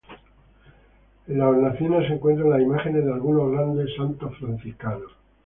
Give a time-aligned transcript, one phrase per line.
[1.27, 5.11] En las hornacinas se encuentran las imágenes de algunos grandes santos franciscanos.